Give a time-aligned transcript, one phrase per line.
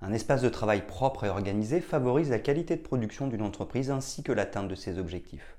[0.00, 4.22] Un espace de travail propre et organisé favorise la qualité de production d'une entreprise ainsi
[4.22, 5.56] que l'atteinte de ses objectifs.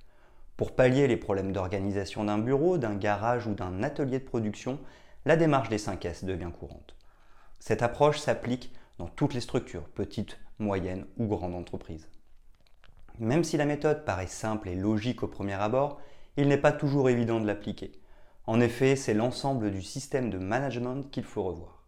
[0.55, 4.79] Pour pallier les problèmes d'organisation d'un bureau, d'un garage ou d'un atelier de production,
[5.25, 6.95] la démarche des 5S devient courante.
[7.59, 12.07] Cette approche s'applique dans toutes les structures, petites, moyennes ou grandes entreprises.
[13.19, 15.99] Même si la méthode paraît simple et logique au premier abord,
[16.37, 17.91] il n'est pas toujours évident de l'appliquer.
[18.47, 21.78] En effet, c'est l'ensemble du système de management qu'il faut revoir.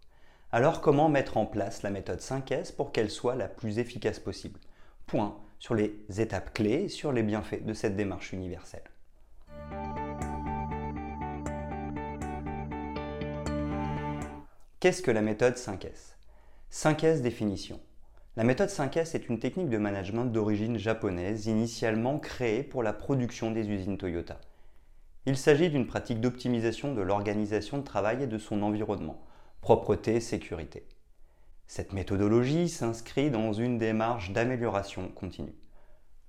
[0.53, 4.59] Alors comment mettre en place la méthode 5S pour qu'elle soit la plus efficace possible?
[5.07, 8.84] Point sur les étapes clés et sur les bienfaits de cette démarche universelle.
[14.81, 16.15] Qu'est-ce que la méthode 5S
[16.70, 17.79] 5S définition.
[18.35, 23.51] La méthode 5S est une technique de management d'origine japonaise initialement créée pour la production
[23.51, 24.41] des usines Toyota.
[25.26, 29.21] Il s'agit d'une pratique d'optimisation de l'organisation de travail et de son environnement
[29.62, 30.87] propreté, sécurité.
[31.67, 35.54] Cette méthodologie s'inscrit dans une démarche d'amélioration continue.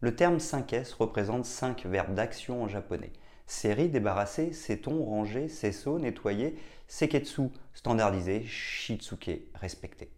[0.00, 3.12] Le terme 5S représente 5 verbes d'action en japonais.
[3.46, 10.10] Série, débarrasser, seton, ranger, sesso, nettoyer, seketsu, standardiser, shitsuke, respecter.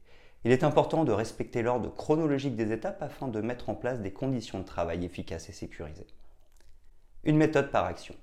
[0.45, 4.13] Il est important de respecter l'ordre chronologique des étapes afin de mettre en place des
[4.13, 6.09] conditions de travail efficaces et sécurisées.
[7.23, 8.17] Une méthode par action.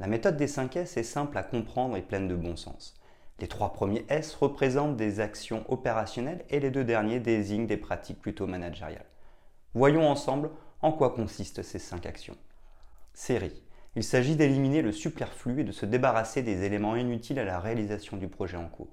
[0.00, 3.00] La méthode des 5S est simple à comprendre et pleine de bon sens.
[3.38, 8.20] Les trois premiers S représentent des actions opérationnelles et les deux derniers désignent des pratiques
[8.20, 9.04] plutôt managériales.
[9.74, 12.36] Voyons ensemble en quoi consistent ces cinq actions.
[13.12, 13.62] Série.
[13.94, 18.16] Il s'agit d'éliminer le superflu et de se débarrasser des éléments inutiles à la réalisation
[18.16, 18.90] du projet en cours.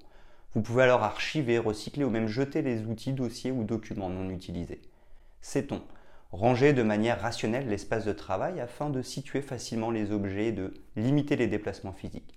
[0.54, 4.82] Vous pouvez alors archiver, recycler ou même jeter les outils, dossiers ou documents non utilisés.
[5.40, 5.82] Sait-on
[6.32, 10.74] Ranger de manière rationnelle l'espace de travail afin de situer facilement les objets et de
[10.96, 12.34] limiter les déplacements physiques?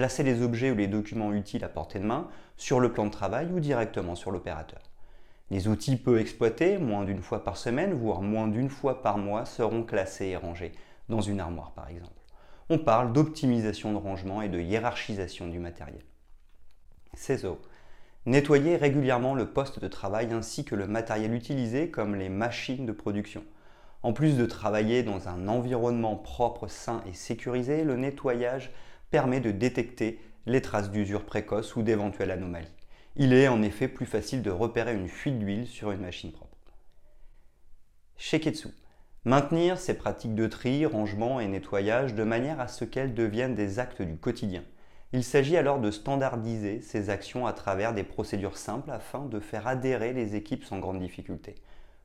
[0.00, 3.10] Placer les objets ou les documents utiles à portée de main sur le plan de
[3.10, 4.80] travail ou directement sur l'opérateur.
[5.50, 9.44] Les outils peu exploités, moins d'une fois par semaine, voire moins d'une fois par mois,
[9.44, 10.72] seront classés et rangés
[11.10, 12.18] dans une armoire par exemple.
[12.70, 16.00] On parle d'optimisation de rangement et de hiérarchisation du matériel.
[17.12, 17.60] CESO.
[18.24, 22.92] Nettoyer régulièrement le poste de travail ainsi que le matériel utilisé comme les machines de
[22.92, 23.44] production.
[24.02, 28.72] En plus de travailler dans un environnement propre, sain et sécurisé, le nettoyage
[29.10, 32.72] permet de détecter les traces d'usure précoce ou d'éventuelles anomalies.
[33.16, 36.56] Il est en effet plus facile de repérer une fuite d'huile sur une machine propre.
[38.16, 38.68] Sheketsu.
[39.24, 43.78] Maintenir ces pratiques de tri, rangement et nettoyage de manière à ce qu'elles deviennent des
[43.78, 44.62] actes du quotidien.
[45.12, 49.66] Il s'agit alors de standardiser ces actions à travers des procédures simples afin de faire
[49.66, 51.56] adhérer les équipes sans grande difficulté.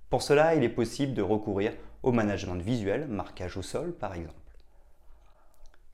[0.09, 1.73] Pour cela, il est possible de recourir
[2.03, 4.33] au management visuel, marquage au sol par exemple.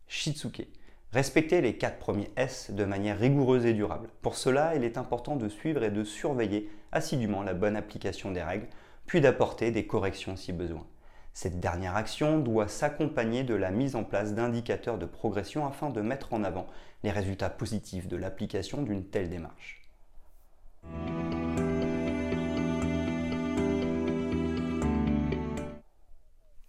[0.07, 0.67] Shitsuke.
[1.13, 4.07] Respecter les quatre premiers S de manière rigoureuse et durable.
[4.21, 8.41] Pour cela, il est important de suivre et de surveiller assidûment la bonne application des
[8.41, 8.67] règles,
[9.07, 10.87] puis d'apporter des corrections si besoin.
[11.33, 15.99] Cette dernière action doit s'accompagner de la mise en place d'indicateurs de progression afin de
[15.99, 16.67] mettre en avant
[17.03, 19.81] les résultats positifs de l'application d'une telle démarche.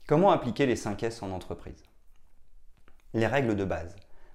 [0.09, 1.85] Comment appliquer les 5 S en entreprise?
[3.15, 3.95] Les règles de base.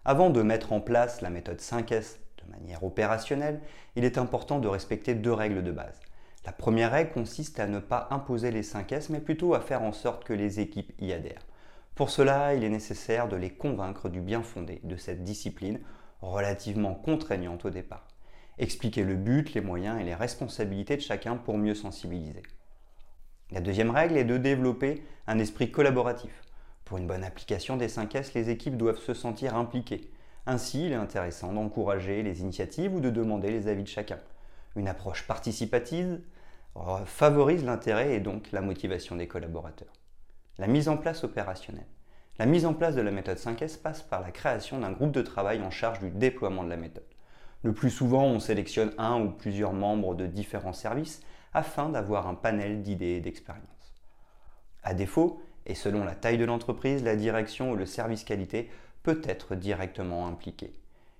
[0.09, 3.59] Avant de mettre en place la méthode 5S de manière opérationnelle,
[3.97, 5.99] il est important de respecter deux règles de base.
[6.45, 9.91] La première règle consiste à ne pas imposer les 5S, mais plutôt à faire en
[9.91, 11.45] sorte que les équipes y adhèrent.
[11.93, 15.81] Pour cela, il est nécessaire de les convaincre du bien fondé de cette discipline
[16.21, 18.07] relativement contraignante au départ.
[18.59, 22.43] Expliquer le but, les moyens et les responsabilités de chacun pour mieux sensibiliser.
[23.51, 26.46] La deuxième règle est de développer un esprit collaboratif.
[26.87, 30.09] Pour une bonne application des 5S, les équipes doivent se sentir impliquées.
[30.45, 34.19] Ainsi, il est intéressant d'encourager les initiatives ou de demander les avis de chacun.
[34.77, 36.21] Une approche participative
[37.05, 39.91] favorise l'intérêt et donc la motivation des collaborateurs.
[40.59, 41.89] La mise en place opérationnelle.
[42.39, 45.21] La mise en place de la méthode 5S passe par la création d'un groupe de
[45.21, 47.03] travail en charge du déploiement de la méthode.
[47.63, 51.19] Le plus souvent, on sélectionne un ou plusieurs membres de différents services
[51.53, 53.65] afin d'avoir un panel d'idées et d'expériences.
[54.83, 58.69] À défaut, et selon la taille de l'entreprise, la direction ou le service qualité
[59.03, 60.73] peut être directement impliqué.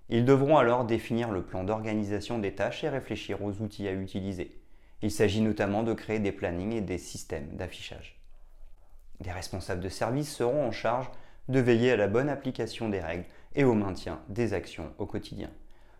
[0.10, 4.58] Ils devront alors définir le plan d'organisation des tâches et réfléchir aux outils à utiliser.
[5.02, 8.20] Il s'agit notamment de créer des plannings et des systèmes d'affichage.
[9.20, 11.10] Des responsables de service seront en charge
[11.50, 15.50] de veiller à la bonne application des règles et au maintien des actions au quotidien.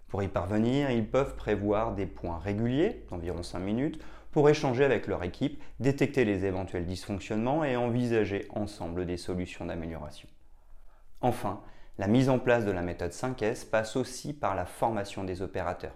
[0.08, 4.00] Pour y parvenir, ils peuvent prévoir des points réguliers, d'environ 5 minutes,
[4.32, 10.28] pour échanger avec leur équipe, détecter les éventuels dysfonctionnements et envisager ensemble des solutions d'amélioration.
[11.22, 11.62] Enfin,
[11.98, 15.96] la mise en place de la méthode 5S passe aussi par la formation des opérateurs.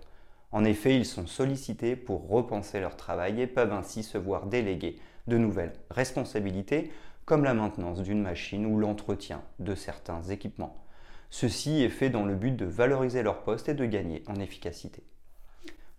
[0.51, 4.99] En effet, ils sont sollicités pour repenser leur travail et peuvent ainsi se voir déléguer
[5.27, 6.91] de nouvelles responsabilités
[7.25, 10.83] comme la maintenance d'une machine ou l'entretien de certains équipements.
[11.29, 15.03] Ceci est fait dans le but de valoriser leur poste et de gagner en efficacité.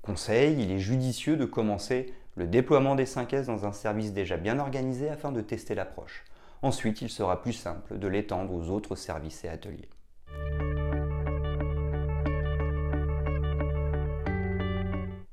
[0.02, 4.58] Conseil, il est judicieux de commencer le déploiement des 5S dans un service déjà bien
[4.58, 6.25] organisé afin de tester l'approche.
[6.62, 9.90] Ensuite, il sera plus simple de l'étendre aux autres services et ateliers.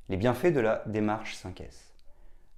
[0.08, 1.92] Les bienfaits de la démarche 5S.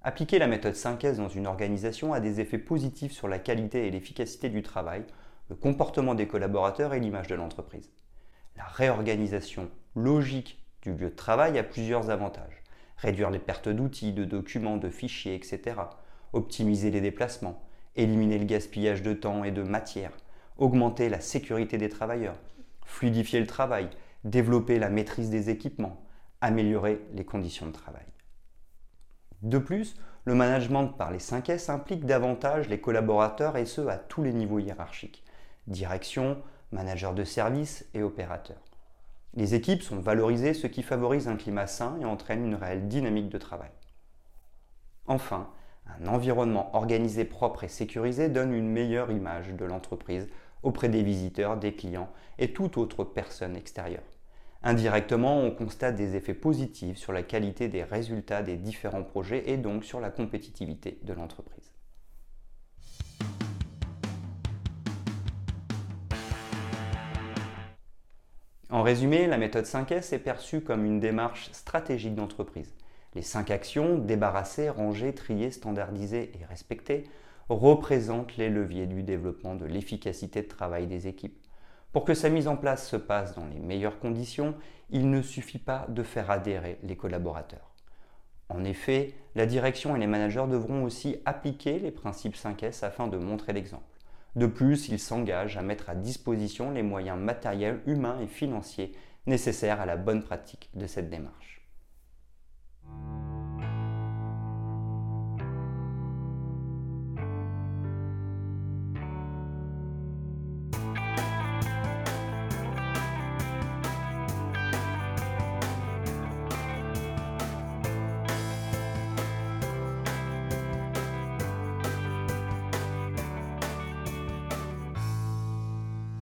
[0.01, 3.91] Appliquer la méthode 5S dans une organisation a des effets positifs sur la qualité et
[3.91, 5.05] l'efficacité du travail,
[5.49, 7.89] le comportement des collaborateurs et l'image de l'entreprise.
[8.57, 12.62] La réorganisation logique du lieu de travail a plusieurs avantages.
[12.97, 15.75] Réduire les pertes d'outils, de documents, de fichiers, etc.
[16.31, 17.61] Optimiser les déplacements,
[17.95, 20.11] éliminer le gaspillage de temps et de matière,
[20.57, 22.39] augmenter la sécurité des travailleurs,
[22.85, 23.89] fluidifier le travail,
[24.23, 26.03] développer la maîtrise des équipements,
[26.41, 28.05] améliorer les conditions de travail.
[29.41, 29.95] De plus,
[30.25, 34.59] le management par les 5S implique davantage les collaborateurs et ce à tous les niveaux
[34.59, 35.23] hiérarchiques
[35.67, 36.41] direction,
[36.71, 38.57] manager de service et opérateur.
[39.35, 43.29] Les équipes sont valorisées, ce qui favorise un climat sain et entraîne une réelle dynamique
[43.29, 43.71] de travail.
[45.07, 45.49] Enfin,
[45.99, 50.27] un environnement organisé, propre et sécurisé donne une meilleure image de l'entreprise
[50.61, 54.03] auprès des visiteurs, des clients et toute autre personne extérieure.
[54.61, 59.57] Indirectement, on constate des effets positifs sur la qualité des résultats des différents projets et
[59.57, 61.62] donc sur la compétitivité de l'entreprise.
[68.73, 72.73] En résumé, la méthode 5S est perçue comme une démarche stratégique d'entreprise.
[73.13, 77.03] Les cinq actions, débarrasser, ranger, trier, standardiser et respecter,
[77.49, 81.37] représentent les leviers du développement de l'efficacité de travail des équipes.
[81.91, 84.55] Pour que sa mise en place se passe dans les meilleures conditions,
[84.89, 87.75] il ne suffit pas de faire adhérer les collaborateurs.
[88.49, 93.17] En effet, la direction et les managers devront aussi appliquer les principes 5S afin de
[93.17, 93.92] montrer l'exemple.
[94.35, 98.91] De plus, ils s'engagent à mettre à disposition les moyens matériels, humains et financiers
[99.25, 101.62] nécessaires à la bonne pratique de cette démarche.